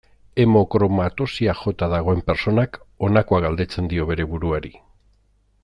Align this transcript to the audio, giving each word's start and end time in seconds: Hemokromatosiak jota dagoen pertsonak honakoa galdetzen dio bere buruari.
Hemokromatosiak 0.43 1.59
jota 1.65 1.89
dagoen 1.91 2.23
pertsonak 2.31 2.81
honakoa 3.09 3.43
galdetzen 3.47 3.91
dio 3.93 4.09
bere 4.13 4.27
buruari. 4.33 4.75